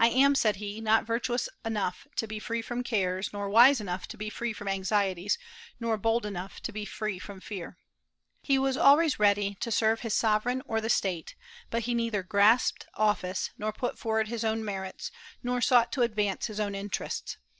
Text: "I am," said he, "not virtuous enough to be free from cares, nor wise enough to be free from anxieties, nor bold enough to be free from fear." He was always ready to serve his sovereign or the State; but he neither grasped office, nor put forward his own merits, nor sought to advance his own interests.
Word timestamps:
"I 0.00 0.08
am," 0.08 0.34
said 0.34 0.56
he, 0.56 0.80
"not 0.80 1.06
virtuous 1.06 1.48
enough 1.64 2.08
to 2.16 2.26
be 2.26 2.40
free 2.40 2.60
from 2.60 2.82
cares, 2.82 3.32
nor 3.32 3.48
wise 3.48 3.80
enough 3.80 4.08
to 4.08 4.16
be 4.16 4.28
free 4.28 4.52
from 4.52 4.66
anxieties, 4.66 5.38
nor 5.78 5.96
bold 5.96 6.26
enough 6.26 6.58
to 6.62 6.72
be 6.72 6.84
free 6.84 7.20
from 7.20 7.40
fear." 7.40 7.78
He 8.42 8.58
was 8.58 8.76
always 8.76 9.20
ready 9.20 9.54
to 9.60 9.70
serve 9.70 10.00
his 10.00 10.12
sovereign 10.14 10.60
or 10.66 10.80
the 10.80 10.90
State; 10.90 11.36
but 11.70 11.82
he 11.82 11.94
neither 11.94 12.24
grasped 12.24 12.88
office, 12.94 13.50
nor 13.56 13.72
put 13.72 13.96
forward 13.96 14.26
his 14.26 14.42
own 14.44 14.64
merits, 14.64 15.12
nor 15.40 15.60
sought 15.60 15.92
to 15.92 16.02
advance 16.02 16.46
his 16.46 16.58
own 16.58 16.74
interests. 16.74 17.36